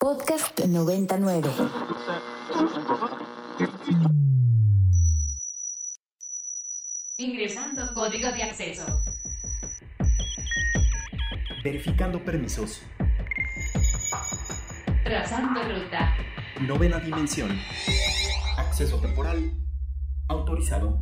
Podcast 0.00 0.60
99. 0.64 1.50
Ingresando 7.16 7.92
código 7.94 8.30
de 8.30 8.44
acceso. 8.44 8.86
Verificando 11.64 12.24
permisos. 12.24 12.82
Trazando 15.02 15.60
ruta. 15.64 16.14
Novena 16.60 17.00
dimensión. 17.00 17.50
Acceso 18.56 19.00
temporal. 19.00 19.50
Autorizado. 20.28 21.00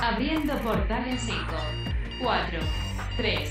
Abriendo 0.00 0.56
portal 0.62 1.06
en 1.06 1.18
5, 1.18 1.36
4, 2.22 2.60
3, 3.18 3.50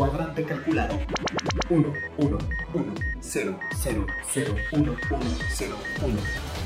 Cuadrante 0.00 0.42
calculado. 0.44 0.98
1, 1.68 1.92
1, 2.16 2.38
1, 2.72 2.94
0, 3.20 3.58
0, 3.82 4.06
0, 4.32 4.54
1, 4.72 4.82
1, 4.82 4.98
0, 5.50 5.76
1. 6.00 6.59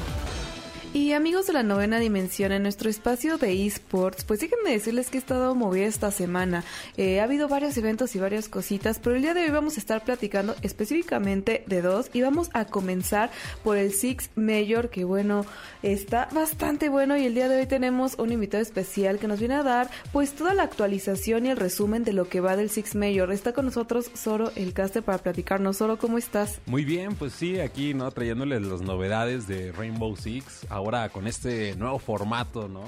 Y 0.95 1.13
amigos 1.13 1.49
de 1.49 1.53
la 1.55 1.65
novena 1.65 1.99
dimensión, 1.99 2.53
en 2.53 2.63
nuestro 2.63 2.89
espacio 2.89 3.37
de 3.37 3.67
esports, 3.67 4.23
pues 4.23 4.39
déjenme 4.39 4.71
decirles 4.71 5.11
que 5.11 5.19
he 5.19 5.21
estado 5.21 5.53
movida 5.57 5.87
esta 5.87 6.13
semana. 6.13 6.63
Eh, 6.97 7.19
ha 7.19 7.25
habido 7.25 7.49
varios 7.49 7.77
eventos 7.77 8.15
y 8.15 8.21
varias 8.21 8.49
cositas, 8.49 9.01
pero 9.01 9.17
el 9.17 9.23
día 9.23 9.35
de 9.35 9.43
hoy 9.43 9.51
vamos 9.51 9.77
a 9.77 9.81
estar 9.81 10.05
platicando 10.05 10.55
específicamente 10.63 11.65
de 11.67 11.83
dos 11.83 12.11
y 12.13 12.23
vamos 12.23 12.49
a 12.53 12.67
comenzar 12.67 13.33
por 13.65 13.77
el 13.77 13.93
Six 13.93 14.31
Major, 14.37 14.89
que 14.89 15.03
bueno, 15.03 15.45
está 15.83 16.29
bastante 16.31 16.89
bueno 16.89 17.17
y 17.17 17.27
el 17.27 17.35
día 17.35 17.49
de 17.49 17.59
hoy 17.59 17.67
tenemos 17.67 18.15
un 18.17 18.31
invitado 18.31 18.63
especial 18.63 19.19
que 19.19 19.27
nos 19.27 19.41
viene 19.41 19.57
a 19.57 19.65
dar 19.65 19.91
pues 20.13 20.35
toda 20.35 20.55
la 20.55 20.63
actualización 20.63 21.47
y 21.47 21.51
el 21.51 21.57
resumen 21.57 22.05
de 22.05 22.13
lo 22.13 22.29
que 22.29 22.39
va 22.39 22.55
del 22.55 22.71
Six 22.71 22.95
Major. 22.95 23.33
Está 23.33 23.53
con 23.53 23.65
nosotros 23.65 24.13
Soro 24.15 24.53
el 24.55 24.73
caster 24.73 25.03
para 25.03 25.19
platicarnos. 25.19 25.79
Soro, 25.79 25.99
¿cómo 25.99 26.19
estás? 26.19 26.61
Muy 26.67 26.85
bien, 26.85 27.17
pues 27.17 27.33
sí, 27.33 27.59
aquí, 27.59 27.95
¿no? 27.95 28.09
Trayéndoles 28.13 28.63
las 28.63 28.83
novedades 28.83 29.49
de 29.49 29.73
Rainbow 29.73 30.17
Six, 30.17 30.69
ahora 30.85 31.09
con 31.09 31.27
este 31.27 31.75
nuevo 31.77 31.99
formato, 31.99 32.69
¿no? 32.69 32.83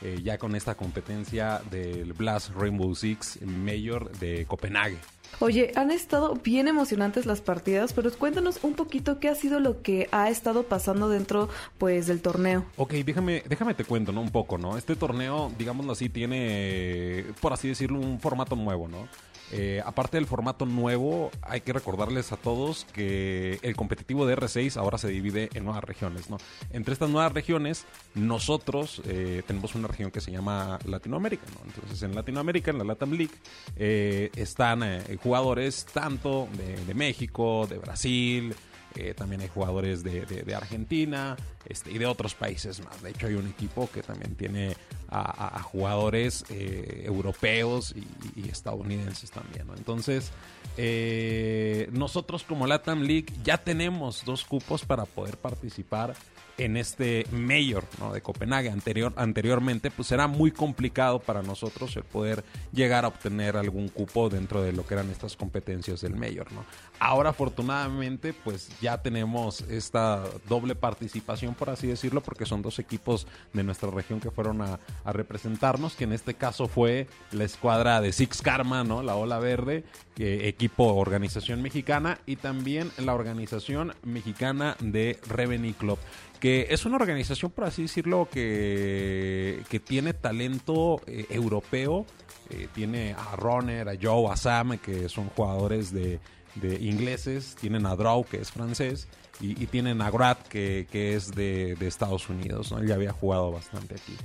Eh, 0.00 0.20
ya 0.24 0.38
con 0.38 0.56
esta 0.56 0.74
competencia 0.74 1.60
del 1.70 2.12
Blast 2.14 2.50
Rainbow 2.56 2.92
Six 2.94 3.40
Mayor 3.42 4.10
de 4.18 4.46
Copenhague. 4.46 4.98
Oye, 5.38 5.72
han 5.76 5.90
estado 5.90 6.34
bien 6.34 6.66
emocionantes 6.66 7.24
las 7.24 7.40
partidas, 7.40 7.92
pero 7.92 8.10
cuéntanos 8.12 8.58
un 8.62 8.74
poquito 8.74 9.20
qué 9.20 9.28
ha 9.28 9.34
sido 9.34 9.60
lo 9.60 9.80
que 9.80 10.08
ha 10.10 10.28
estado 10.28 10.64
pasando 10.64 11.08
dentro, 11.08 11.48
pues, 11.78 12.06
del 12.06 12.20
torneo. 12.20 12.64
Ok, 12.76 12.94
déjame, 12.94 13.42
déjame 13.48 13.74
te 13.74 13.84
cuento, 13.84 14.12
¿no? 14.12 14.20
Un 14.22 14.30
poco, 14.30 14.58
¿no? 14.58 14.76
Este 14.76 14.96
torneo, 14.96 15.52
digámoslo 15.56 15.92
así, 15.92 16.08
tiene, 16.08 17.24
por 17.40 17.52
así 17.52 17.68
decirlo, 17.68 17.98
un 17.98 18.18
formato 18.18 18.56
nuevo, 18.56 18.88
¿no? 18.88 19.08
Eh, 19.52 19.82
aparte 19.84 20.16
del 20.16 20.26
formato 20.26 20.64
nuevo, 20.64 21.30
hay 21.42 21.60
que 21.60 21.72
recordarles 21.72 22.32
a 22.32 22.36
todos 22.36 22.86
que 22.92 23.58
el 23.62 23.76
competitivo 23.76 24.26
de 24.26 24.36
R6 24.36 24.76
ahora 24.78 24.98
se 24.98 25.08
divide 25.08 25.50
en 25.54 25.64
nuevas 25.64 25.84
regiones. 25.84 26.28
Entre 26.70 26.92
estas 26.94 27.10
nuevas 27.10 27.32
regiones, 27.32 27.84
nosotros 28.14 29.02
eh, 29.04 29.42
tenemos 29.46 29.74
una 29.74 29.88
región 29.88 30.10
que 30.10 30.20
se 30.20 30.32
llama 30.32 30.78
Latinoamérica, 30.86 31.44
¿no? 31.54 31.60
Entonces, 31.66 32.02
en 32.02 32.14
Latinoamérica, 32.14 32.70
en 32.70 32.78
la 32.78 32.84
Latam 32.84 33.12
League, 33.12 33.34
eh, 33.76 34.30
están 34.36 34.82
jugadores 35.22 35.84
tanto 35.92 36.48
de 36.86 36.94
México, 36.94 37.66
de 37.68 37.78
Brasil, 37.78 38.54
eh, 38.96 39.14
también 39.14 39.40
hay 39.40 39.48
jugadores 39.48 40.02
de, 40.02 40.54
Argentina 40.54 41.36
este, 41.66 41.92
y 41.92 41.98
de 41.98 42.06
otros 42.06 42.34
países 42.34 42.84
más. 42.84 43.02
De 43.02 43.10
hecho, 43.10 43.26
hay 43.26 43.34
un 43.34 43.46
equipo 43.46 43.88
que 43.90 44.02
también 44.02 44.34
tiene 44.34 44.76
a, 45.08 45.60
jugadores 45.62 46.44
eh, 46.48 47.02
europeos 47.04 47.94
y, 48.36 48.48
estadounidenses 48.48 49.30
también. 49.30 49.66
Entonces, 49.76 50.30
eh, 50.76 51.88
nosotros 51.92 52.44
como 52.44 52.66
Latam 52.66 53.02
League 53.02 53.26
ya 53.44 53.58
tenemos 53.58 54.24
dos 54.24 54.44
cupos 54.44 54.84
para 54.84 55.04
poder 55.04 55.36
participar 55.36 56.14
en 56.58 56.76
este 56.76 57.26
Mayor 57.30 57.84
¿no? 57.98 58.12
de 58.12 58.20
Copenhague. 58.20 58.70
Anterior, 58.70 59.12
anteriormente, 59.16 59.90
pues 59.90 60.12
era 60.12 60.26
muy 60.26 60.50
complicado 60.50 61.18
para 61.18 61.42
nosotros 61.42 61.96
el 61.96 62.04
poder 62.04 62.44
llegar 62.72 63.04
a 63.04 63.08
obtener 63.08 63.56
algún 63.56 63.88
cupo 63.88 64.28
dentro 64.28 64.62
de 64.62 64.72
lo 64.72 64.86
que 64.86 64.94
eran 64.94 65.10
estas 65.10 65.36
competencias 65.36 66.00
del 66.00 66.16
Mayor. 66.16 66.52
¿no? 66.52 66.64
Ahora, 66.98 67.30
afortunadamente, 67.30 68.32
pues 68.32 68.68
ya 68.80 69.02
tenemos 69.02 69.62
esta 69.62 70.22
doble 70.48 70.74
participación, 70.74 71.54
por 71.54 71.70
así 71.70 71.86
decirlo, 71.86 72.20
porque 72.22 72.46
son 72.46 72.62
dos 72.62 72.78
equipos 72.78 73.26
de 73.52 73.64
nuestra 73.64 73.90
región 73.90 74.20
que 74.20 74.30
fueron 74.30 74.62
a, 74.62 74.78
representarnos, 75.04 75.94
que 75.94 76.04
en 76.04 76.12
este 76.12 76.34
caso 76.34 76.68
fue 76.68 77.06
la 77.32 77.44
escuadra 77.44 78.00
de 78.00 78.12
Six 78.12 78.40
Karma, 78.40 78.84
¿no? 78.84 79.02
La 79.02 79.16
Ola 79.16 79.38
Verde, 79.38 79.84
equipo 80.16 80.94
organización 80.94 81.60
mexicana, 81.60 82.18
y 82.26 82.36
también 82.36 82.90
la 82.98 83.14
organización 83.14 83.94
mexicana 84.04 84.76
de 84.80 85.18
Revenue 85.28 85.74
Club 85.74 85.98
que 86.42 86.66
es 86.70 86.84
una 86.84 86.96
organización, 86.96 87.52
por 87.52 87.66
así 87.66 87.82
decirlo, 87.82 88.28
que, 88.28 89.62
que 89.68 89.78
tiene 89.78 90.12
talento 90.12 91.00
eh, 91.06 91.24
europeo. 91.30 92.04
Eh, 92.50 92.66
tiene 92.74 93.14
a 93.16 93.36
Runner, 93.36 93.88
a 93.88 93.92
Joe, 93.94 94.28
a 94.28 94.36
Sam, 94.36 94.76
que 94.78 95.08
son 95.08 95.28
jugadores 95.28 95.92
de, 95.92 96.18
de 96.56 96.84
ingleses. 96.84 97.54
Tienen 97.60 97.86
a 97.86 97.94
Draw, 97.94 98.24
que 98.24 98.38
es 98.38 98.50
francés. 98.50 99.06
Y, 99.40 99.54
tienen 99.66 100.02
a 100.02 100.10
Grat, 100.10 100.48
que, 100.48 100.88
que 100.90 101.14
es 101.14 101.30
de, 101.30 101.76
de 101.76 101.86
Estados 101.86 102.28
Unidos. 102.28 102.72
¿no? 102.72 102.78
Él 102.78 102.88
ya 102.88 102.96
había 102.96 103.12
jugado 103.12 103.52
bastante 103.52 103.94
aquí. 103.94 104.16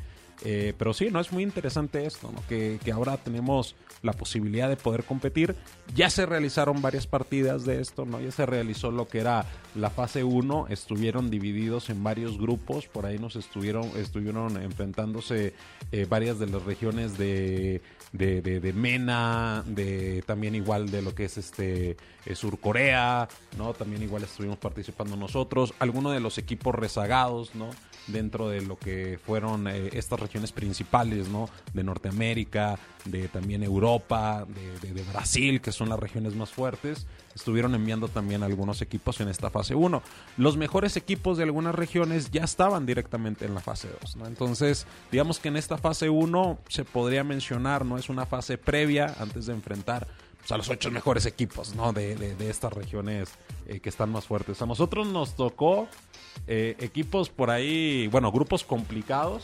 Eh, 0.46 0.74
pero 0.78 0.94
sí, 0.94 1.10
no 1.12 1.20
es 1.20 1.32
muy 1.32 1.42
interesante 1.42 2.06
esto, 2.06 2.32
¿no? 2.32 2.42
que, 2.48 2.80
ahora 2.94 3.18
tenemos 3.18 3.76
la 4.04 4.14
posibilidad 4.14 4.70
de 4.70 4.78
poder 4.78 5.04
competir. 5.04 5.56
Ya 5.96 6.12
se 6.12 6.28
realizaron 6.28 6.80
varias 6.82 7.08
partidas 7.08 7.66
de 7.66 7.82
esto, 7.82 8.06
¿no? 8.06 8.22
Ya 8.22 8.30
se 8.32 8.46
realizó 8.46 8.92
lo 8.92 9.08
que 9.08 9.18
era 9.20 9.46
la 9.74 9.90
fase 9.90 10.24
1, 10.24 10.68
estuvieron 10.70 11.32
divididos 11.32 11.90
en 11.90 12.04
varios 12.04 12.38
grupos, 12.38 12.86
por 12.86 13.08
ahí 13.08 13.18
nos 13.18 13.36
estuvieron, 13.36 13.86
estuvieron 13.98 14.62
enfrentándose 14.62 15.54
eh, 15.92 16.06
varias 16.08 16.38
de 16.38 16.46
las 16.48 16.62
regiones 16.64 17.18
de, 17.18 17.82
de, 18.12 18.42
de- 18.44 18.60
de 18.60 18.74
MENA, 18.74 19.64
de 19.66 20.24
también 20.28 20.54
igual 20.54 20.92
de 20.92 21.02
lo 21.02 21.16
que 21.16 21.26
es 21.26 21.40
este 21.40 21.98
eh, 22.28 22.36
Sur 22.36 22.60
Corea, 22.60 23.28
¿no? 23.58 23.74
También 23.74 24.04
igual 24.04 24.24
estuvimos 24.24 24.58
participando 24.60 25.16
nosotros, 25.18 25.74
algunos 25.80 26.14
de 26.14 26.20
los 26.20 26.38
equipos 26.38 26.76
rezagados, 26.76 27.56
¿no? 27.56 27.72
Dentro 28.08 28.50
de 28.50 28.62
lo 28.62 28.78
que 28.78 29.20
fueron 29.26 29.68
eh, 29.68 29.90
estas 29.94 30.20
regiones 30.20 30.52
principales, 30.52 31.28
¿no? 31.30 31.50
De 31.74 31.84
Norteamérica, 31.84 32.80
de 33.06 33.28
también 33.28 33.64
Europa, 33.64 34.46
de, 34.82 34.94
de- 34.94 35.04
Brasil, 35.12 35.62
que 35.62 35.72
son 35.72 35.90
las 35.90 36.00
regiones 36.00 36.36
más 36.36 36.50
fuertes, 36.50 37.08
estuvieron 37.36 37.76
enviando 37.76 38.08
también 38.10 38.44
algunos 38.44 38.82
equipos 38.82 39.22
en 39.22 39.30
esta 39.30 39.50
fase 39.50 39.74
1. 39.76 40.02
Los 40.38 40.58
mejores 40.58 40.98
equipos 40.98 41.38
de 41.38 41.44
algunas 41.44 41.76
regiones 41.76 42.30
ya 42.32 42.44
estaban 42.44 42.86
directamente 42.86 43.46
en 43.46 43.54
la 43.54 43.62
fase 43.62 43.88
2, 44.02 44.16
¿no? 44.18 44.26
Entonces, 44.28 44.86
digamos 45.12 45.40
que 45.40 45.48
en 45.50 45.58
esta 45.58 45.78
fase 45.78 46.10
1 46.10 46.60
se 46.68 46.84
podría 46.84 47.24
mencionar, 47.24 47.86
¿no? 47.86 47.98
Es 47.98 48.10
una 48.10 48.26
fase 48.26 48.58
previa 48.58 49.16
antes 49.20 49.46
de 49.46 49.54
enfrentar 49.54 50.08
pues, 50.48 50.52
a 50.54 50.58
los 50.58 50.70
ocho 50.70 50.90
mejores 50.92 51.26
equipos, 51.26 51.76
¿no? 51.76 51.92
De, 51.94 52.16
de- 52.16 52.36
de 52.36 52.50
estas 52.50 52.72
regiones 52.74 53.30
eh, 53.68 53.80
que 53.80 53.90
están 53.90 54.10
más 54.12 54.26
fuertes. 54.26 54.62
A 54.62 54.66
nosotros 54.66 55.06
nos 55.08 55.36
tocó 55.36 55.88
eh, 56.48 56.76
equipos 56.80 57.30
por 57.30 57.50
ahí, 57.50 58.08
bueno, 58.08 58.32
grupos 58.32 58.64
complicados. 58.64 59.44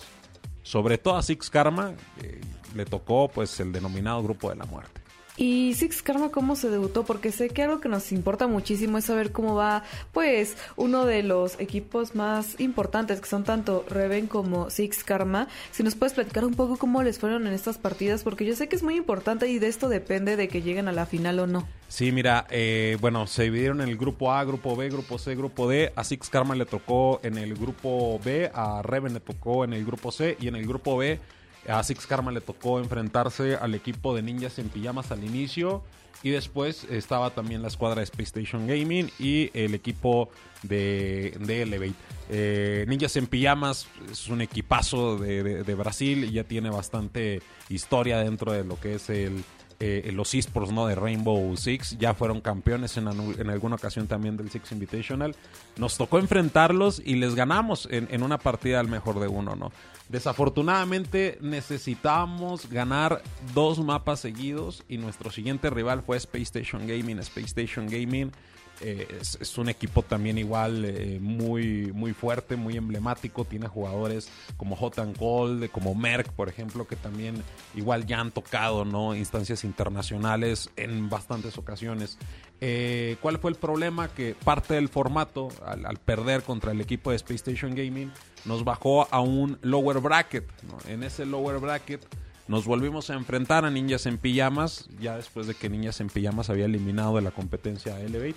Sobre 0.61 0.97
todo 0.97 1.17
a 1.17 1.23
Six 1.23 1.49
Karma 1.49 1.93
eh, 2.21 2.39
le 2.73 2.85
tocó 2.85 3.27
pues 3.27 3.59
el 3.59 3.73
denominado 3.73 4.23
grupo 4.23 4.49
de 4.49 4.55
la 4.55 4.63
muerte. 4.65 5.01
Y 5.35 5.73
Six 5.73 6.03
Karma, 6.03 6.29
¿cómo 6.29 6.55
se 6.55 6.69
debutó? 6.69 7.05
Porque 7.05 7.31
sé 7.31 7.49
que 7.49 7.63
algo 7.63 7.79
que 7.79 7.89
nos 7.89 8.11
importa 8.11 8.45
muchísimo 8.45 8.99
es 8.99 9.05
saber 9.05 9.31
cómo 9.31 9.55
va, 9.55 9.83
pues, 10.11 10.55
uno 10.75 11.05
de 11.05 11.23
los 11.23 11.59
equipos 11.59 12.13
más 12.13 12.59
importantes, 12.59 13.19
que 13.19 13.27
son 13.27 13.43
tanto 13.43 13.83
Reven 13.89 14.27
como 14.27 14.69
Six 14.69 15.03
Karma. 15.03 15.47
Si 15.71 15.81
nos 15.81 15.95
puedes 15.95 16.13
platicar 16.13 16.45
un 16.45 16.53
poco 16.53 16.77
cómo 16.77 17.01
les 17.01 17.17
fueron 17.17 17.47
en 17.47 17.53
estas 17.53 17.79
partidas, 17.79 18.23
porque 18.23 18.45
yo 18.45 18.55
sé 18.55 18.67
que 18.67 18.75
es 18.75 18.83
muy 18.83 18.95
importante 18.95 19.47
y 19.47 19.57
de 19.57 19.69
esto 19.69 19.89
depende 19.89 20.35
de 20.35 20.47
que 20.47 20.61
lleguen 20.61 20.87
a 20.87 20.91
la 20.91 21.07
final 21.07 21.39
o 21.39 21.47
no. 21.47 21.67
Sí, 21.87 22.11
mira, 22.11 22.45
eh, 22.51 22.97
bueno, 23.01 23.25
se 23.25 23.43
dividieron 23.43 23.81
en 23.81 23.89
el 23.89 23.97
grupo 23.97 24.31
A, 24.33 24.43
grupo 24.43 24.75
B, 24.75 24.89
grupo 24.89 25.17
C, 25.17 25.35
grupo 25.35 25.67
D. 25.67 25.93
A 25.95 26.03
Six 26.03 26.29
Karma 26.29 26.53
le 26.53 26.67
tocó 26.67 27.19
en 27.23 27.39
el 27.39 27.55
grupo 27.55 28.19
B, 28.23 28.51
a 28.53 28.83
Reven 28.83 29.15
le 29.15 29.19
tocó 29.19 29.63
en 29.63 29.73
el 29.73 29.83
grupo 29.83 30.11
C 30.11 30.37
y 30.39 30.47
en 30.47 30.55
el 30.55 30.67
grupo 30.67 30.95
B 30.97 31.19
A 31.67 31.81
Six 31.83 32.05
Karma 32.07 32.31
le 32.31 32.41
tocó 32.41 32.79
enfrentarse 32.79 33.55
al 33.55 33.73
equipo 33.75 34.15
de 34.15 34.21
ninjas 34.21 34.59
en 34.59 34.69
pijamas 34.69 35.11
al 35.11 35.23
inicio. 35.23 35.83
Y 36.21 36.29
después 36.29 36.85
estaba 36.89 37.31
también 37.31 37.61
la 37.61 37.67
escuadra 37.67 37.97
de 37.99 38.03
Space 38.05 38.23
Station 38.39 38.65
Gaming 38.65 39.09
y 39.19 39.49
el 39.53 39.73
equipo 39.73 40.29
de, 40.61 41.35
de 41.41 41.63
Elevate. 41.63 41.93
Eh, 42.29 42.85
Ninjas 42.87 43.17
en 43.17 43.27
Pijamas 43.27 43.87
es 44.09 44.29
un 44.29 44.39
equipazo 44.39 45.17
de, 45.17 45.43
de- 45.43 45.63
de 45.63 45.75
Brasil 45.75 46.23
y 46.23 46.31
ya 46.31 46.45
tiene 46.45 46.69
bastante 46.69 47.41
historia 47.67 48.19
dentro 48.19 48.53
de 48.53 48.63
lo 48.63 48.79
que 48.79 48.95
es 48.95 49.09
el, 49.09 49.43
eh, 49.85 50.11
los 50.13 50.33
esports 50.33 50.71
¿no? 50.71 50.87
de 50.87 50.95
Rainbow 50.95 51.57
Six. 51.57 51.97
Ya 51.97 52.13
fueron 52.13 52.39
campeones 52.39 52.95
en, 52.95 53.07
alguna 53.49 53.75
ocasión 53.75 54.07
también 54.07 54.37
del 54.37 54.49
Six 54.49 54.71
Invitational. 54.71 55.35
Nos 55.75 55.97
tocó 55.97 56.19
enfrentarlos 56.19 57.01
y 57.03 57.15
les 57.15 57.35
ganamos 57.35 57.89
en, 57.91 58.07
en 58.09 58.23
una 58.23 58.37
partida 58.37 58.79
al 58.79 58.87
mejor 58.87 59.19
de 59.19 59.27
uno. 59.27 59.57
¿no? 59.57 59.73
Desafortunadamente 60.07 61.37
necesitábamos 61.41 62.69
ganar 62.69 63.21
dos 63.53 63.79
mapas 63.79 64.21
seguidos 64.21 64.83
y 64.87 64.97
nuestro 64.97 65.31
siguiente 65.31 65.69
rival 65.69 66.01
fue 66.01 66.15
Space 66.15 66.43
Station 66.43 66.87
Gaming. 66.87 67.19
Space 67.19 67.47
Station 67.47 67.87
Gaming 67.87 68.31
eh, 68.81 69.19
es, 69.21 69.57
un 69.57 69.69
equipo 69.69 70.01
también 70.01 70.37
igual 70.37 70.83
eh, 70.85 71.19
muy, 71.21 71.91
muy 71.93 72.13
fuerte, 72.13 72.55
muy 72.55 72.75
emblemático. 72.75 73.45
Tiene 73.45 73.67
jugadores 73.67 74.29
como 74.57 74.75
Hot 74.75 74.99
and 74.99 75.17
Cold, 75.17 75.69
como 75.69 75.95
Merck, 75.95 76.31
por 76.33 76.49
ejemplo, 76.49 76.87
que 76.87 76.95
también 76.95 77.41
igual 77.75 78.05
ya 78.05 78.19
han 78.19 78.31
tocado 78.31 78.85
¿no? 78.85 79.15
instancias 79.15 79.63
internacionales 79.63 80.69
en 80.75 81.09
bastantes 81.09 81.57
ocasiones. 81.57 82.17
Eh, 82.61 83.17
¿Cuál 83.21 83.39
fue 83.39 83.51
el 83.51 83.57
problema? 83.57 84.07
Que 84.07 84.35
parte 84.35 84.73
del 84.75 84.89
formato, 84.89 85.49
al, 85.65 85.97
perder 85.97 86.43
contra 86.43 86.71
el 86.71 86.81
equipo 86.81 87.11
de 87.11 87.17
Space 87.17 87.51
Station 87.51 87.75
Gaming, 87.75 88.11
nos 88.45 88.63
bajó 88.63 89.07
a 89.13 89.21
un 89.21 89.57
lower 89.61 89.99
bracket. 89.99 90.49
En 90.87 91.03
ese 91.03 91.25
lower 91.25 91.59
bracket 91.59 92.05
nos 92.47 92.65
volvimos 92.65 93.09
a 93.09 93.13
enfrentar 93.13 93.65
a 93.65 93.71
Ninjas 93.71 94.05
en 94.05 94.17
Pijamas, 94.17 94.89
ya 94.99 95.15
después 95.15 95.47
de 95.47 95.55
que 95.55 95.69
Ninjas 95.69 96.01
en 96.01 96.09
Pijamas 96.09 96.49
había 96.49 96.65
eliminado 96.65 97.15
de 97.15 97.21
la 97.21 97.31
competencia 97.31 97.95
a 97.95 98.01
Elevate. 98.01 98.35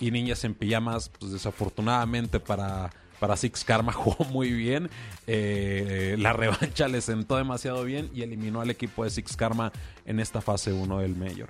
Y 0.00 0.10
Ninjas 0.10 0.44
en 0.44 0.54
Pijamas, 0.54 1.10
pues 1.18 1.32
desafortunadamente 1.32 2.40
para, 2.40 2.90
para 3.20 3.36
Six 3.36 3.64
Karma 3.64 3.92
jugó 3.92 4.24
muy 4.24 4.50
bien. 4.52 4.90
Eh, 5.26 6.16
la 6.18 6.32
revancha 6.32 6.88
le 6.88 7.00
sentó 7.00 7.36
demasiado 7.36 7.84
bien 7.84 8.10
y 8.14 8.22
eliminó 8.22 8.60
al 8.62 8.70
equipo 8.70 9.04
de 9.04 9.10
Six 9.10 9.36
Karma 9.36 9.70
en 10.06 10.18
esta 10.18 10.40
fase 10.40 10.72
1 10.72 10.98
del 10.98 11.14
Mayor. 11.14 11.48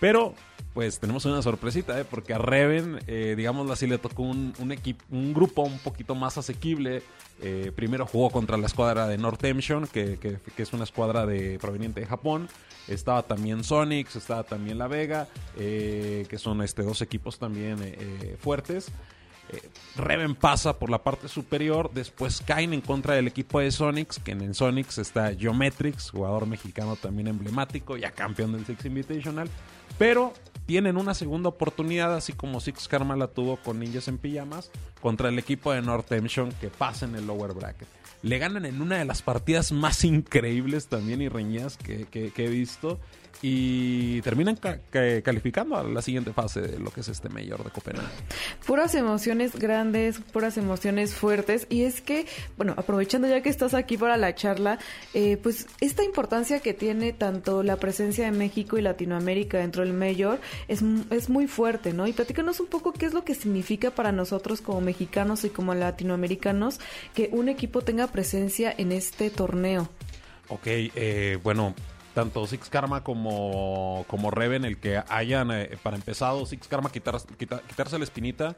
Pero, 0.00 0.34
pues 0.74 0.98
tenemos 0.98 1.24
una 1.26 1.42
sorpresita, 1.42 2.00
¿eh? 2.00 2.04
porque 2.04 2.34
a 2.34 2.38
Reven, 2.38 3.00
eh, 3.06 3.36
así, 3.70 3.86
le 3.86 3.98
tocó 3.98 4.22
un, 4.22 4.54
un, 4.58 4.76
un 5.10 5.34
grupo 5.34 5.62
un 5.62 5.78
poquito 5.78 6.14
más 6.14 6.38
asequible. 6.38 7.02
Eh, 7.42 7.72
primero 7.74 8.06
jugó 8.06 8.30
contra 8.30 8.58
la 8.58 8.66
escuadra 8.66 9.06
de 9.06 9.16
North 9.16 9.40
Tension, 9.40 9.86
que, 9.86 10.18
que, 10.18 10.62
es 10.62 10.72
una 10.72 10.84
escuadra 10.84 11.24
de, 11.26 11.58
proveniente 11.58 12.00
de 12.00 12.06
Japón. 12.06 12.48
Estaba 12.86 13.22
también 13.22 13.64
Sonics, 13.64 14.16
estaba 14.16 14.42
también 14.42 14.78
La 14.78 14.88
Vega, 14.88 15.28
eh, 15.56 16.26
que 16.28 16.38
son 16.38 16.62
este, 16.62 16.82
dos 16.82 17.00
equipos 17.02 17.38
también 17.38 17.78
eh, 17.80 18.36
fuertes. 18.40 18.90
Reven 19.96 20.36
pasa 20.36 20.78
por 20.78 20.90
la 20.90 21.02
parte 21.02 21.26
superior, 21.26 21.90
después 21.92 22.40
caen 22.46 22.72
en 22.72 22.80
contra 22.80 23.14
del 23.14 23.26
equipo 23.26 23.58
de 23.58 23.72
Sonics, 23.72 24.20
que 24.20 24.30
en 24.30 24.42
el 24.42 24.54
Sonics 24.54 24.98
está 24.98 25.34
Geometrix, 25.34 26.10
jugador 26.10 26.46
mexicano 26.46 26.94
también 26.94 27.26
emblemático, 27.26 27.96
ya 27.96 28.12
campeón 28.12 28.52
del 28.52 28.64
Six 28.64 28.84
Invitational, 28.84 29.50
pero 30.00 30.32
tienen 30.64 30.96
una 30.96 31.12
segunda 31.12 31.50
oportunidad, 31.50 32.14
así 32.14 32.32
como 32.32 32.60
Six 32.60 32.88
Karma 32.88 33.16
la 33.16 33.26
tuvo 33.26 33.58
con 33.58 33.78
Ninjas 33.78 34.08
en 34.08 34.16
Pijamas, 34.16 34.70
contra 35.02 35.28
el 35.28 35.38
equipo 35.38 35.74
de 35.74 35.82
North 35.82 36.06
Tension 36.08 36.52
que 36.58 36.68
pasa 36.68 37.04
en 37.04 37.16
el 37.16 37.26
lower 37.26 37.52
bracket. 37.52 37.86
Le 38.22 38.38
ganan 38.38 38.64
en 38.64 38.80
una 38.80 38.96
de 38.96 39.04
las 39.04 39.20
partidas 39.20 39.72
más 39.72 40.02
increíbles 40.04 40.86
también 40.86 41.20
y 41.20 41.28
reñidas 41.28 41.76
que 41.76 42.32
he 42.34 42.48
visto. 42.48 42.98
Y 43.42 44.20
terminan 44.22 44.56
ca- 44.56 44.80
ca- 44.90 45.22
calificando 45.22 45.76
a 45.76 45.82
la 45.82 46.02
siguiente 46.02 46.32
fase 46.32 46.60
de 46.60 46.78
lo 46.78 46.90
que 46.90 47.00
es 47.00 47.08
este 47.08 47.28
mayor 47.30 47.64
de 47.64 47.70
Copenhague. 47.70 48.08
Puras 48.66 48.94
emociones 48.94 49.58
grandes, 49.58 50.18
puras 50.32 50.56
emociones 50.58 51.14
fuertes. 51.14 51.66
Y 51.70 51.82
es 51.84 52.00
que, 52.02 52.26
bueno, 52.56 52.74
aprovechando 52.76 53.26
ya 53.28 53.42
que 53.42 53.48
estás 53.48 53.72
aquí 53.74 53.96
para 53.96 54.16
la 54.18 54.34
charla, 54.34 54.78
eh, 55.14 55.38
pues 55.42 55.66
esta 55.80 56.04
importancia 56.04 56.60
que 56.60 56.74
tiene 56.74 57.12
tanto 57.12 57.62
la 57.62 57.76
presencia 57.76 58.24
de 58.26 58.32
México 58.32 58.76
y 58.76 58.82
Latinoamérica 58.82 59.58
dentro 59.58 59.82
del 59.84 59.94
Mayor 59.94 60.38
es, 60.68 60.82
es 61.10 61.28
muy 61.30 61.46
fuerte, 61.46 61.92
¿no? 61.94 62.06
Y 62.06 62.12
platícanos 62.12 62.60
un 62.60 62.66
poco 62.66 62.92
qué 62.92 63.06
es 63.06 63.14
lo 63.14 63.24
que 63.24 63.34
significa 63.34 63.90
para 63.90 64.12
nosotros 64.12 64.60
como 64.60 64.80
mexicanos 64.82 65.44
y 65.44 65.50
como 65.50 65.74
latinoamericanos 65.74 66.78
que 67.14 67.30
un 67.32 67.48
equipo 67.48 67.80
tenga 67.82 68.06
presencia 68.08 68.74
en 68.76 68.92
este 68.92 69.30
torneo. 69.30 69.88
Ok, 70.48 70.62
eh, 70.66 71.38
bueno, 71.42 71.74
tanto 72.20 72.46
Six 72.46 72.68
Karma 72.68 73.02
como, 73.02 74.04
como 74.08 74.30
Reven, 74.30 74.64
el 74.64 74.76
que 74.78 75.02
hayan, 75.08 75.50
eh, 75.50 75.78
para 75.82 75.96
empezado, 75.96 76.44
Six 76.46 76.68
Karma 76.68 76.90
quitar- 76.90 77.20
quita- 77.38 77.62
quitarse 77.66 77.98
la 77.98 78.04
espinita 78.04 78.56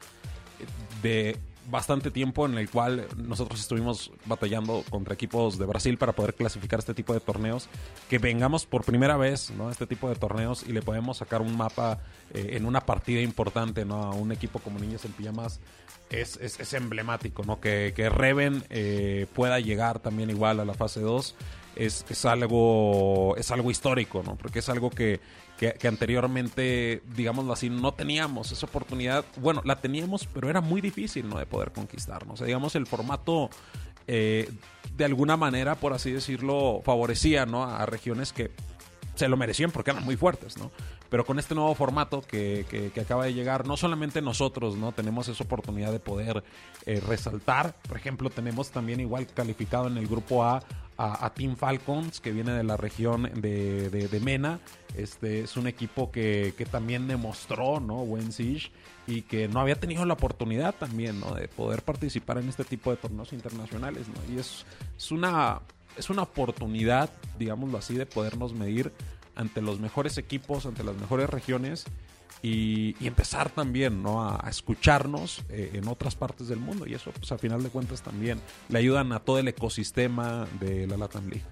eh, 0.60 0.66
de 1.02 1.36
bastante 1.70 2.10
tiempo 2.10 2.44
en 2.46 2.58
el 2.58 2.68
cual 2.68 3.06
nosotros 3.16 3.60
estuvimos 3.60 4.10
batallando 4.26 4.82
contra 4.90 5.14
equipos 5.14 5.58
de 5.58 5.64
Brasil 5.64 5.96
para 5.96 6.12
poder 6.12 6.34
clasificar 6.34 6.80
este 6.80 6.92
tipo 6.92 7.14
de 7.14 7.20
torneos, 7.20 7.68
que 8.10 8.18
vengamos 8.18 8.66
por 8.66 8.84
primera 8.84 9.16
vez 9.16 9.52
¿no? 9.52 9.70
este 9.70 9.86
tipo 9.86 10.08
de 10.08 10.16
torneos 10.16 10.64
y 10.66 10.72
le 10.72 10.82
podemos 10.82 11.18
sacar 11.18 11.40
un 11.40 11.56
mapa 11.56 12.00
eh, 12.34 12.54
en 12.56 12.66
una 12.66 12.80
partida 12.80 13.20
importante 13.20 13.84
¿no? 13.84 14.02
a 14.02 14.10
un 14.10 14.32
equipo 14.32 14.58
como 14.58 14.80
Niños 14.80 15.04
en 15.04 15.12
Pijamas 15.12 15.60
es, 16.10 16.36
es, 16.42 16.58
es 16.58 16.74
emblemático, 16.74 17.42
¿no? 17.44 17.58
Que, 17.60 17.92
que 17.96 18.10
Reven 18.10 18.64
eh, 18.68 19.26
pueda 19.32 19.60
llegar 19.60 19.98
también 20.00 20.28
igual 20.30 20.58
a 20.60 20.64
la 20.64 20.74
fase 20.74 21.00
2 21.00 21.34
es, 21.76 22.04
es 22.08 22.24
algo 22.24 23.34
es 23.36 23.50
algo 23.50 23.70
histórico, 23.70 24.22
¿no? 24.24 24.36
Porque 24.36 24.58
es 24.60 24.69
algo 24.69 24.90
que, 24.90 25.20
que, 25.58 25.88
anteriormente, 25.88 27.02
digámoslo 27.16 27.52
así, 27.52 27.70
no 27.70 27.92
teníamos 27.92 28.52
esa 28.52 28.66
oportunidad. 28.66 29.24
Bueno, 29.36 29.62
la 29.64 29.76
teníamos, 29.80 30.26
pero 30.26 30.48
era 30.50 30.60
muy 30.60 30.80
difícil, 30.80 31.28
¿no? 31.28 31.38
De 31.38 31.46
poder 31.46 31.72
conquistarnos. 31.72 32.34
O 32.34 32.36
sea, 32.38 32.46
digamos, 32.46 32.74
el 32.76 32.86
formato 32.86 33.50
eh, 34.06 34.50
de 34.96 35.04
alguna 35.04 35.36
manera, 35.36 35.76
por 35.76 35.92
así 35.92 36.10
decirlo, 36.10 36.80
favorecía, 36.84 37.46
¿no? 37.46 37.64
A 37.64 37.86
regiones 37.86 38.32
que 38.32 38.50
se 39.14 39.28
lo 39.28 39.36
merecían 39.36 39.70
porque 39.70 39.90
eran 39.90 40.04
muy 40.04 40.16
fuertes, 40.16 40.56
¿no? 40.58 40.70
Pero 41.10 41.26
con 41.26 41.38
este 41.38 41.54
nuevo 41.54 41.74
formato 41.74 42.22
que, 42.22 42.64
que- 42.70 42.90
que 42.90 43.00
acaba 43.02 43.26
de 43.26 43.34
llegar, 43.34 43.66
no 43.66 43.76
solamente 43.76 44.22
nosotros, 44.22 44.76
¿no? 44.76 44.92
Tenemos 44.92 45.28
esa 45.28 45.44
oportunidad 45.44 45.92
de 45.92 46.00
poder 46.00 46.42
eh, 46.86 47.00
resaltar. 47.06 47.74
Por 47.86 47.98
ejemplo, 47.98 48.30
tenemos 48.30 48.70
también 48.70 49.00
igual 49.00 49.26
calificado 49.26 49.86
en 49.88 49.98
el 49.98 50.06
grupo 50.08 50.42
A 50.44 50.62
a, 51.02 51.34
Team 51.34 51.56
Falcons, 51.56 52.20
que 52.20 52.32
viene 52.32 52.52
de 52.52 52.62
la 52.64 52.76
región 52.76 53.31
de, 53.34 53.90
de- 53.90 54.20
Mena. 54.20 54.60
Este 54.96 55.40
es 55.40 55.56
un 55.56 55.66
equipo 55.66 56.10
que, 56.12 56.54
que 56.56 56.64
también 56.66 57.08
demostró, 57.08 57.81
¿no? 57.81 57.96
Buen 58.04 58.31
y 59.06 59.22
que 59.22 59.48
no 59.48 59.60
había 59.60 59.74
tenido 59.74 60.05
la 60.05 60.15
oportunidad 60.15 60.74
también, 60.74 61.19
¿no? 61.19 61.34
De 61.34 61.48
poder 61.48 61.82
participar 61.82 62.38
en 62.38 62.48
este 62.48 62.65
tipo 62.65 62.91
de 62.91 62.96
torneos 62.96 63.32
internacionales, 63.32 64.06
¿no? 64.08 64.34
Y 64.34 64.38
es, 64.38 64.65
es 64.96 65.10
una 65.10 65.60
es 65.96 66.08
una 66.08 66.22
oportunidad, 66.22 67.10
digámoslo 67.38 67.76
así, 67.79 67.94
de 67.94 68.06
podernos 68.06 68.55
medir 68.55 68.93
ante 69.34 69.60
los 69.60 69.81
mejores 69.81 70.17
equipos, 70.19 70.67
ante 70.67 70.84
las 70.84 70.96
mejores 70.96 71.29
regiones 71.29 71.84
y, 72.43 72.96
y 73.01 73.06
empezar 73.06 73.51
también 73.51 74.03
¿no? 74.03 74.22
a, 74.22 74.44
a 74.44 74.51
escucharnos 74.51 75.44
eh, 75.49 75.70
en 75.75 75.89
otras 75.89 76.17
partes 76.17 76.49
del 76.49 76.58
mundo. 76.58 76.87
Y 76.87 76.94
eso, 76.94 77.13
pues 77.13 77.31
a 77.32 77.39
final 77.39 77.63
de 77.63 77.70
cuentas, 77.70 78.03
también 78.03 78.41
le 78.69 78.79
ayudan 78.79 79.13
a 79.13 79.20
todo 79.20 79.39
el 79.39 79.49
ecosistema 79.49 80.46
de 80.61 80.87
la 80.87 80.96
Latam 80.96 81.29
League. 81.29 81.44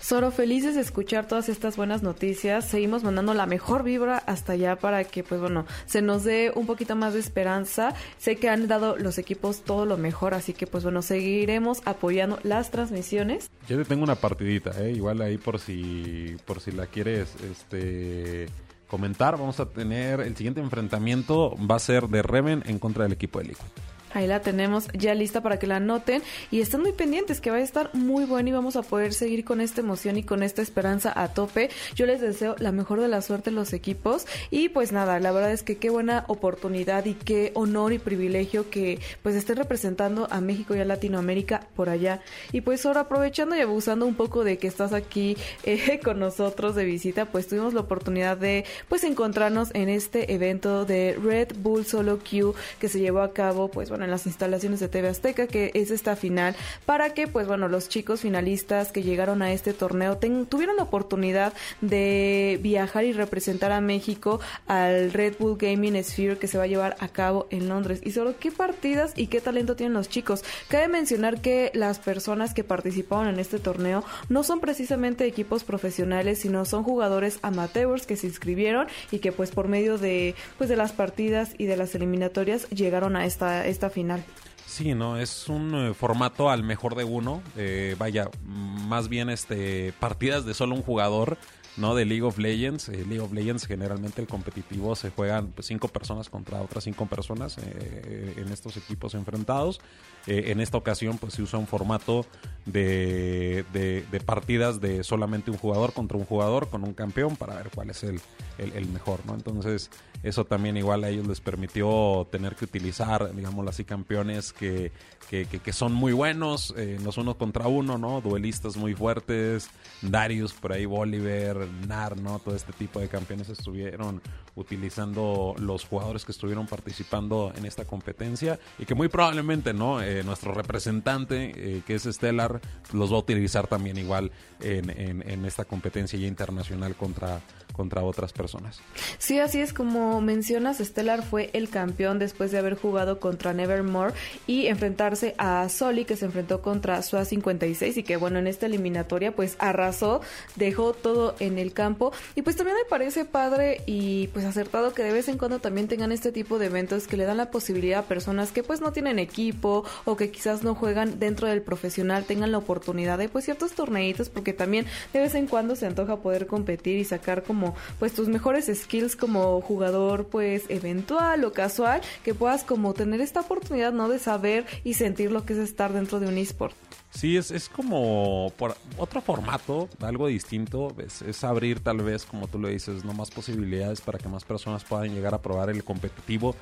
Soro, 0.00 0.30
felices 0.30 0.76
de 0.76 0.82
escuchar 0.82 1.26
todas 1.26 1.48
estas 1.48 1.76
buenas 1.76 2.02
noticias. 2.02 2.64
Seguimos 2.64 3.02
mandando 3.02 3.34
la 3.34 3.46
mejor 3.46 3.82
vibra 3.82 4.18
hasta 4.18 4.52
allá 4.52 4.76
para 4.76 5.02
que, 5.02 5.24
pues 5.24 5.40
bueno, 5.40 5.66
se 5.86 6.00
nos 6.00 6.22
dé 6.22 6.52
un 6.54 6.64
poquito 6.66 6.94
más 6.94 7.14
de 7.14 7.18
esperanza. 7.18 7.92
Sé 8.16 8.36
que 8.36 8.48
han 8.48 8.68
dado 8.68 8.96
los 8.96 9.18
equipos 9.18 9.64
todo 9.64 9.84
lo 9.84 9.96
mejor, 9.96 10.34
así 10.34 10.52
que, 10.52 10.68
pues 10.68 10.84
bueno, 10.84 11.02
seguiremos 11.02 11.82
apoyando 11.86 12.38
las 12.44 12.70
transmisiones. 12.70 13.50
Yo 13.68 13.78
te 13.78 13.84
tengo 13.84 14.04
una 14.04 14.14
partidita, 14.14 14.80
¿eh? 14.80 14.92
igual 14.92 15.20
ahí 15.22 15.38
por 15.38 15.58
si, 15.58 16.36
por 16.44 16.60
si 16.60 16.70
la 16.70 16.86
quieres 16.86 17.34
este, 17.50 18.46
comentar. 18.86 19.36
Vamos 19.38 19.60
a 19.60 19.66
tener 19.66 20.20
el 20.20 20.36
siguiente 20.36 20.60
enfrentamiento, 20.60 21.54
va 21.58 21.76
a 21.76 21.80
ser 21.80 22.08
de 22.08 22.22
Reven 22.22 22.62
en 22.66 22.78
contra 22.78 23.04
del 23.04 23.12
equipo 23.12 23.38
de 23.38 23.46
Liquid. 23.46 23.95
Ahí 24.14 24.26
la 24.26 24.40
tenemos 24.40 24.88
ya 24.94 25.14
lista 25.14 25.42
para 25.42 25.58
que 25.58 25.66
la 25.66 25.76
anoten 25.76 26.22
y 26.50 26.60
estén 26.60 26.80
muy 26.80 26.92
pendientes 26.92 27.40
que 27.40 27.50
va 27.50 27.56
a 27.56 27.60
estar 27.60 27.90
muy 27.94 28.24
bueno 28.24 28.48
y 28.48 28.52
vamos 28.52 28.76
a 28.76 28.82
poder 28.82 29.12
seguir 29.12 29.44
con 29.44 29.60
esta 29.60 29.80
emoción 29.80 30.16
y 30.16 30.22
con 30.22 30.42
esta 30.42 30.62
esperanza 30.62 31.12
a 31.14 31.28
tope. 31.28 31.70
Yo 31.94 32.06
les 32.06 32.20
deseo 32.20 32.54
la 32.58 32.72
mejor 32.72 33.00
de 33.00 33.08
la 33.08 33.20
suerte 33.20 33.50
a 33.50 33.52
los 33.52 33.72
equipos 33.72 34.26
y 34.50 34.68
pues 34.68 34.92
nada, 34.92 35.20
la 35.20 35.32
verdad 35.32 35.52
es 35.52 35.62
que 35.62 35.76
qué 35.76 35.90
buena 35.90 36.24
oportunidad 36.28 37.04
y 37.04 37.14
qué 37.14 37.50
honor 37.54 37.92
y 37.92 37.98
privilegio 37.98 38.70
que 38.70 39.00
pues 39.22 39.34
estén 39.34 39.56
representando 39.56 40.28
a 40.30 40.40
México 40.40 40.74
y 40.74 40.80
a 40.80 40.84
Latinoamérica 40.84 41.66
por 41.74 41.88
allá. 41.88 42.22
Y 42.52 42.62
pues 42.62 42.86
ahora 42.86 43.02
aprovechando 43.02 43.56
y 43.56 43.60
abusando 43.60 44.06
un 44.06 44.14
poco 44.14 44.44
de 44.44 44.56
que 44.58 44.68
estás 44.68 44.92
aquí 44.92 45.36
eh, 45.64 46.00
con 46.04 46.20
nosotros 46.20 46.74
de 46.74 46.84
visita, 46.84 47.26
pues 47.26 47.48
tuvimos 47.48 47.74
la 47.74 47.80
oportunidad 47.80 48.36
de 48.36 48.64
pues 48.88 49.04
encontrarnos 49.04 49.74
en 49.74 49.88
este 49.88 50.32
evento 50.32 50.84
de 50.84 51.18
Red 51.22 51.56
Bull 51.58 51.84
Solo 51.84 52.18
Q 52.18 52.54
que 52.78 52.88
se 52.88 53.00
llevó 53.00 53.20
a 53.20 53.32
cabo 53.32 53.68
pues 53.70 53.90
bueno 53.90 54.05
en 54.06 54.10
las 54.10 54.26
instalaciones 54.26 54.80
de 54.80 54.88
TV 54.88 55.08
Azteca, 55.08 55.46
que 55.46 55.70
es 55.74 55.90
esta 55.90 56.16
final, 56.16 56.56
para 56.86 57.10
que, 57.14 57.26
pues 57.28 57.46
bueno, 57.46 57.68
los 57.68 57.88
chicos 57.88 58.20
finalistas 58.20 58.92
que 58.92 59.02
llegaron 59.02 59.42
a 59.42 59.52
este 59.52 59.74
torneo 59.74 60.18
tuvieron 60.48 60.76
la 60.76 60.84
oportunidad 60.84 61.52
de 61.80 62.58
viajar 62.62 63.04
y 63.04 63.12
representar 63.12 63.72
a 63.72 63.80
México 63.80 64.40
al 64.66 65.12
Red 65.12 65.34
Bull 65.38 65.58
Gaming 65.58 66.02
Sphere 66.02 66.38
que 66.38 66.48
se 66.48 66.58
va 66.58 66.64
a 66.64 66.68
llevar 66.68 66.96
a 67.00 67.08
cabo 67.08 67.46
en 67.50 67.68
Londres. 67.68 68.00
Y 68.02 68.12
solo 68.12 68.34
qué 68.38 68.50
partidas 68.50 69.12
y 69.16 69.26
qué 69.26 69.40
talento 69.40 69.76
tienen 69.76 69.94
los 69.94 70.08
chicos. 70.08 70.44
Cabe 70.68 70.88
mencionar 70.88 71.40
que 71.40 71.70
las 71.74 71.98
personas 71.98 72.54
que 72.54 72.64
participaron 72.64 73.28
en 73.28 73.38
este 73.38 73.58
torneo 73.58 74.04
no 74.28 74.42
son 74.42 74.60
precisamente 74.60 75.26
equipos 75.26 75.64
profesionales, 75.64 76.40
sino 76.40 76.64
son 76.64 76.82
jugadores 76.82 77.38
amateurs 77.42 78.06
que 78.06 78.16
se 78.16 78.26
inscribieron 78.26 78.86
y 79.10 79.18
que 79.18 79.32
pues 79.32 79.50
por 79.50 79.68
medio 79.68 79.98
de 79.98 80.34
pues 80.58 80.70
de 80.70 80.76
las 80.76 80.92
partidas 80.92 81.54
y 81.58 81.66
de 81.66 81.76
las 81.76 81.94
eliminatorias 81.94 82.68
llegaron 82.70 83.16
a 83.16 83.26
esta 83.26 83.66
esta 83.66 83.85
final. 83.90 84.24
Sí, 84.66 84.94
no, 84.94 85.16
es 85.16 85.48
un 85.48 85.74
eh, 85.74 85.94
formato 85.94 86.50
al 86.50 86.62
mejor 86.62 86.96
de 86.96 87.04
uno. 87.04 87.40
Eh, 87.56 87.94
vaya, 87.98 88.28
más 88.44 89.08
bien 89.08 89.30
este 89.30 89.94
partidas 89.98 90.44
de 90.44 90.54
solo 90.54 90.74
un 90.74 90.82
jugador 90.82 91.38
¿no? 91.76 91.94
De 91.94 92.04
League 92.04 92.22
of 92.22 92.38
Legends. 92.38 92.88
Eh, 92.88 93.04
League 93.06 93.20
of 93.20 93.32
Legends 93.32 93.66
generalmente 93.66 94.20
el 94.20 94.26
competitivo 94.26 94.96
se 94.96 95.10
juegan 95.10 95.52
pues, 95.52 95.66
cinco 95.66 95.88
personas 95.88 96.28
contra 96.28 96.60
otras 96.60 96.84
cinco 96.84 97.06
personas 97.06 97.58
en 97.58 98.48
estos 98.52 98.76
equipos 98.76 99.14
enfrentados. 99.14 99.80
En 100.26 100.60
esta 100.60 100.78
ocasión 100.78 101.18
pues 101.18 101.34
se 101.34 101.42
usa 101.42 101.58
un 101.58 101.66
formato 101.66 102.26
de, 102.66 103.64
de, 103.72 104.20
partidas 104.20 104.80
de 104.80 105.04
solamente 105.04 105.50
un 105.50 105.56
jugador 105.56 105.92
contra 105.92 106.18
un 106.18 106.24
jugador 106.24 106.68
con 106.68 106.82
un 106.82 106.94
campeón 106.94 107.36
para 107.36 107.54
ver 107.54 107.70
cuál 107.74 107.90
es 107.90 108.02
el, 108.02 108.20
el, 108.58 108.88
mejor, 108.88 109.24
¿no? 109.24 109.34
Entonces 109.34 109.90
eso 110.22 110.44
también 110.44 110.76
igual 110.76 111.04
a 111.04 111.08
ellos 111.08 111.26
les 111.28 111.40
permitió 111.40 112.26
tener 112.30 112.56
que 112.56 112.64
utilizar, 112.64 113.34
digamos 113.34 113.66
así, 113.68 113.84
campeones 113.84 114.52
que, 114.52 114.90
que, 115.30 115.46
que, 115.46 115.72
son 115.72 115.92
muy 115.92 116.12
buenos, 116.12 116.74
los 117.04 117.16
unos 117.18 117.36
contra 117.36 117.68
uno, 117.68 117.98
¿no? 117.98 118.20
Duelistas 118.20 118.76
muy 118.76 118.94
fuertes, 118.94 119.70
Darius 120.02 120.52
por 120.52 120.72
ahí, 120.72 120.86
Bolívar, 120.86 121.68
NAR, 121.86 122.18
¿no? 122.20 122.40
Todo 122.40 122.56
este 122.56 122.72
tipo 122.72 122.98
de 122.98 123.08
campeones 123.08 123.48
estuvieron 123.48 124.20
utilizando 124.56 125.54
los 125.58 125.84
jugadores 125.84 126.24
que 126.24 126.32
estuvieron 126.32 126.66
participando 126.66 127.52
en 127.56 127.66
esta 127.66 127.84
competencia 127.84 128.58
y 128.78 128.86
que 128.86 128.94
muy 128.94 129.08
probablemente, 129.08 129.74
¿no? 129.74 130.02
Eh, 130.02 130.24
nuestro 130.24 130.52
representante, 130.52 131.52
eh, 131.54 131.82
que 131.86 131.94
es 131.94 132.04
Stellar, 132.04 132.55
los 132.92 133.12
va 133.12 133.16
a 133.16 133.20
utilizar 133.20 133.66
también 133.66 133.98
igual 133.98 134.30
en, 134.60 135.44
esta 135.44 135.64
competencia 135.64 136.18
ya 136.18 136.26
internacional 136.26 136.94
contra 136.94 137.40
contra 137.76 138.02
otras 138.02 138.32
personas. 138.32 138.80
Sí, 139.18 139.38
así 139.38 139.60
es 139.60 139.74
como 139.74 140.22
mencionas, 140.22 140.78
Stellar 140.78 141.22
fue 141.22 141.50
el 141.52 141.68
campeón 141.68 142.18
después 142.18 142.50
de 142.50 142.58
haber 142.58 142.74
jugado 142.74 143.20
contra 143.20 143.52
Nevermore 143.52 144.14
y 144.46 144.66
enfrentarse 144.68 145.34
a 145.36 145.68
Soli 145.68 146.06
que 146.06 146.16
se 146.16 146.24
enfrentó 146.24 146.62
contra 146.62 147.02
SUA 147.02 147.26
56 147.26 147.98
y 147.98 148.02
que 148.02 148.16
bueno, 148.16 148.38
en 148.38 148.46
esta 148.46 148.64
eliminatoria 148.64 149.36
pues 149.36 149.56
arrasó, 149.58 150.22
dejó 150.56 150.94
todo 150.94 151.36
en 151.38 151.58
el 151.58 151.74
campo 151.74 152.12
y 152.34 152.40
pues 152.40 152.56
también 152.56 152.78
me 152.78 152.88
parece 152.88 153.26
padre 153.26 153.82
y 153.84 154.28
pues 154.28 154.46
acertado 154.46 154.94
que 154.94 155.02
de 155.02 155.12
vez 155.12 155.28
en 155.28 155.36
cuando 155.36 155.58
también 155.58 155.86
tengan 155.86 156.12
este 156.12 156.32
tipo 156.32 156.58
de 156.58 156.66
eventos 156.66 157.06
que 157.06 157.18
le 157.18 157.24
dan 157.24 157.36
la 157.36 157.50
posibilidad 157.50 158.00
a 158.00 158.02
personas 158.04 158.52
que 158.52 158.62
pues 158.62 158.80
no 158.80 158.92
tienen 158.92 159.18
equipo 159.18 159.84
o 160.06 160.16
que 160.16 160.30
quizás 160.30 160.62
no 160.62 160.74
juegan 160.74 161.18
dentro 161.18 161.46
del 161.46 161.60
profesional 161.60 162.24
tengan 162.24 162.45
la 162.52 162.58
oportunidad 162.58 163.18
de 163.18 163.28
pues 163.28 163.44
ciertos 163.44 163.72
torneitos 163.72 164.28
porque 164.28 164.52
también 164.52 164.86
de 165.12 165.20
vez 165.20 165.34
en 165.34 165.46
cuando 165.46 165.76
se 165.76 165.86
antoja 165.86 166.16
poder 166.16 166.46
competir 166.46 166.98
y 166.98 167.04
sacar 167.04 167.42
como 167.42 167.74
pues 167.98 168.12
tus 168.12 168.28
mejores 168.28 168.70
skills 168.72 169.16
como 169.16 169.60
jugador 169.60 170.26
pues 170.26 170.64
eventual 170.68 171.44
o 171.44 171.52
casual, 171.52 172.00
que 172.24 172.34
puedas 172.34 172.64
como 172.64 172.94
tener 172.94 173.20
esta 173.20 173.40
oportunidad, 173.40 173.92
¿no? 173.92 174.08
De 174.08 174.18
saber 174.18 174.66
y 174.84 174.94
sentir 174.94 175.32
lo 175.32 175.44
que 175.44 175.54
es 175.54 175.58
estar 175.58 175.92
dentro 175.92 176.20
de 176.20 176.28
un 176.28 176.38
esport. 176.38 176.74
Sí, 177.10 177.36
es, 177.36 177.50
es 177.50 177.70
como 177.70 178.52
por 178.58 178.76
otro 178.98 179.22
formato, 179.22 179.88
algo 180.00 180.26
distinto. 180.26 180.94
Es, 180.98 181.22
es, 181.22 181.44
abrir 181.44 181.80
tal 181.80 182.02
vez, 182.02 182.26
como 182.26 182.46
tú 182.46 182.58
lo 182.58 182.68
dices, 182.68 183.04
no 183.04 183.14
más 183.14 183.30
posibilidades 183.30 184.02
para 184.02 184.18
que 184.18 184.28
más 184.28 184.44
personas 184.44 184.84
puedan 184.84 185.14
llegar 185.14 185.32
a 185.32 185.40
probar 185.40 185.70
el 185.70 185.82
competitivo 185.82 186.54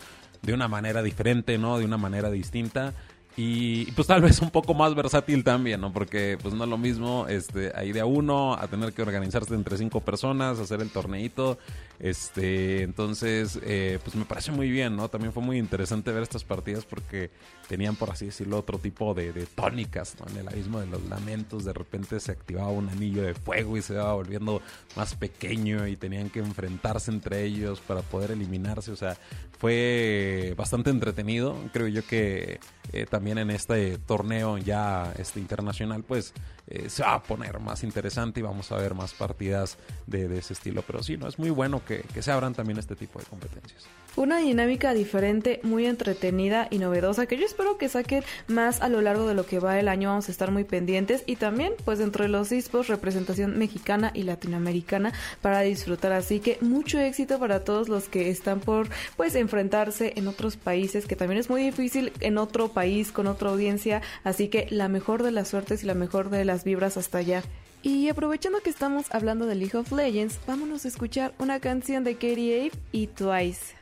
de 0.42 0.52
una 0.52 0.68
manera 0.68 1.02
diferente, 1.02 1.58
¿no? 1.58 1.78
De 1.78 1.84
una 1.84 1.96
manera 1.96 2.30
distinta. 2.30 2.94
Y 3.36 3.90
pues 3.92 4.06
tal 4.06 4.22
vez 4.22 4.40
un 4.40 4.50
poco 4.50 4.74
más 4.74 4.94
versátil 4.94 5.42
también, 5.42 5.80
¿no? 5.80 5.92
Porque 5.92 6.38
pues 6.40 6.54
no 6.54 6.62
es 6.64 6.70
lo 6.70 6.78
mismo 6.78 7.26
este, 7.28 7.72
ahí 7.74 7.90
de 7.90 8.00
a 8.00 8.06
uno, 8.06 8.54
a 8.54 8.68
tener 8.68 8.92
que 8.92 9.02
organizarse 9.02 9.54
entre 9.54 9.76
cinco 9.76 10.00
personas, 10.00 10.60
hacer 10.60 10.80
el 10.80 10.90
torneito. 10.90 11.58
Este, 11.98 12.82
entonces, 12.82 13.58
eh, 13.64 13.98
pues 14.04 14.14
me 14.14 14.24
parece 14.24 14.52
muy 14.52 14.70
bien, 14.70 14.94
¿no? 14.94 15.08
También 15.08 15.32
fue 15.32 15.42
muy 15.42 15.58
interesante 15.58 16.12
ver 16.12 16.22
estas 16.22 16.44
partidas 16.44 16.84
porque 16.84 17.30
tenían, 17.68 17.96
por 17.96 18.10
así 18.10 18.26
decirlo, 18.26 18.58
otro 18.58 18.78
tipo 18.78 19.14
de, 19.14 19.32
tónicas, 19.54 20.16
¿no? 20.20 20.30
En 20.30 20.38
el 20.38 20.48
abismo 20.48 20.80
de 20.80 20.86
los 20.86 21.02
lamentos, 21.04 21.64
de 21.64 21.72
repente 21.72 22.20
se 22.20 22.30
activaba 22.30 22.68
un 22.68 22.88
anillo 22.88 23.22
de 23.22 23.34
fuego 23.34 23.76
y 23.76 23.82
se 23.82 23.94
iba 23.94 24.12
volviendo 24.12 24.62
más 24.96 25.14
pequeño 25.16 25.88
y 25.88 25.96
tenían 25.96 26.30
que 26.30 26.38
enfrentarse 26.38 27.10
entre 27.10 27.42
ellos 27.44 27.80
para 27.80 28.02
poder 28.02 28.30
eliminarse. 28.30 28.92
O 28.92 28.96
sea, 28.96 29.16
fue 29.58 30.54
bastante 30.56 30.90
entretenido. 30.90 31.56
Creo 31.72 31.88
yo 31.88 32.06
que 32.06 32.60
eh, 32.92 33.06
también 33.08 33.23
en 33.32 33.50
este 33.50 33.98
torneo 33.98 34.58
ya 34.58 35.12
este 35.18 35.40
internacional, 35.40 36.02
pues 36.04 36.32
eh, 36.66 36.88
se 36.88 37.02
va 37.02 37.14
a 37.14 37.22
poner 37.22 37.60
más 37.60 37.84
interesante 37.84 38.40
y 38.40 38.42
vamos 38.42 38.72
a 38.72 38.76
ver 38.76 38.94
más 38.94 39.12
partidas 39.12 39.76
de, 40.06 40.38
ese 40.38 40.54
estilo. 40.54 40.82
Pero 40.82 41.02
sí, 41.02 41.16
no 41.16 41.28
es 41.28 41.38
muy 41.38 41.50
bueno 41.50 41.82
que, 41.84 42.04
se 42.20 42.30
abran 42.30 42.54
también 42.54 42.78
este 42.78 42.96
tipo 42.96 43.18
de 43.18 43.26
competencias. 43.26 43.84
Una 44.16 44.38
dinámica 44.38 44.94
diferente, 44.94 45.58
muy 45.64 45.86
entretenida 45.86 46.68
y 46.70 46.78
novedosa 46.78 47.26
que 47.26 47.36
yo 47.36 47.44
espero 47.44 47.78
que 47.78 47.88
saquen 47.88 48.22
más 48.46 48.80
a 48.80 48.88
lo 48.88 49.00
largo 49.00 49.26
de 49.26 49.34
lo 49.34 49.44
que 49.44 49.58
va 49.58 49.78
el 49.78 49.88
año. 49.88 50.10
Vamos 50.10 50.28
a 50.28 50.32
estar 50.32 50.52
muy 50.52 50.62
pendientes 50.62 51.24
y 51.26 51.34
también 51.34 51.72
pues 51.84 51.98
dentro 51.98 52.22
de 52.22 52.28
los 52.28 52.52
ISPOs 52.52 52.86
representación 52.86 53.58
mexicana 53.58 54.12
y 54.14 54.22
latinoamericana 54.22 55.12
para 55.42 55.62
disfrutar. 55.62 56.12
Así 56.12 56.38
que 56.38 56.58
mucho 56.60 57.00
éxito 57.00 57.40
para 57.40 57.64
todos 57.64 57.88
los 57.88 58.08
que 58.08 58.30
están 58.30 58.60
por 58.60 58.88
pues 59.16 59.34
enfrentarse 59.34 60.12
en 60.14 60.28
otros 60.28 60.56
países 60.56 61.06
que 61.06 61.16
también 61.16 61.40
es 61.40 61.50
muy 61.50 61.64
difícil 61.64 62.12
en 62.20 62.38
otro 62.38 62.68
país 62.68 63.10
con 63.10 63.26
otra 63.26 63.50
audiencia. 63.50 64.00
Así 64.22 64.46
que 64.46 64.68
la 64.70 64.88
mejor 64.88 65.24
de 65.24 65.32
las 65.32 65.48
suertes 65.48 65.82
y 65.82 65.86
la 65.86 65.94
mejor 65.94 66.30
de 66.30 66.44
las 66.44 66.53
vibras 66.62 66.96
hasta 66.96 67.18
allá. 67.18 67.42
Y 67.82 68.08
aprovechando 68.08 68.60
que 68.60 68.70
estamos 68.70 69.06
hablando 69.10 69.46
de 69.46 69.56
League 69.56 69.76
of 69.76 69.90
Legends, 69.90 70.38
vámonos 70.46 70.84
a 70.84 70.88
escuchar 70.88 71.34
una 71.38 71.58
canción 71.58 72.04
de 72.04 72.14
Katie 72.14 72.60
Ave 72.60 72.72
y 72.92 73.08
Twice. 73.08 73.74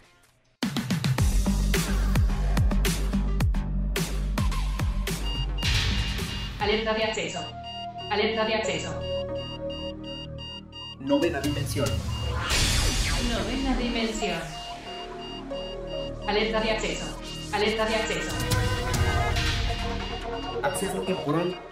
Alerta 6.58 6.94
de 6.94 7.04
acceso. 7.04 7.40
Alerta 8.10 8.44
de 8.44 8.54
acceso. 8.54 9.00
Novena 11.00 11.40
dimensión. 11.40 11.88
Novena 13.28 13.76
dimensión. 13.76 14.40
Alerta 16.26 16.60
de 16.60 16.70
acceso. 16.70 17.18
Alerta 17.52 17.84
de 17.84 17.96
acceso. 17.96 18.30
Acceso 20.62 21.02
temporal. 21.02 21.71